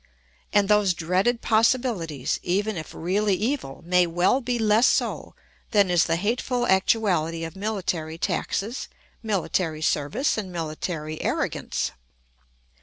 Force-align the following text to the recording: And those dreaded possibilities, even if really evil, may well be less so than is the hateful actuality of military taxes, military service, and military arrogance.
And 0.51 0.67
those 0.67 0.95
dreaded 0.95 1.41
possibilities, 1.41 2.39
even 2.41 2.75
if 2.75 2.91
really 2.95 3.35
evil, 3.35 3.83
may 3.85 4.07
well 4.07 4.41
be 4.41 4.57
less 4.57 4.87
so 4.87 5.35
than 5.69 5.91
is 5.91 6.05
the 6.05 6.15
hateful 6.15 6.65
actuality 6.65 7.43
of 7.43 7.55
military 7.55 8.17
taxes, 8.17 8.87
military 9.21 9.83
service, 9.83 10.39
and 10.39 10.51
military 10.51 11.21
arrogance. 11.21 11.91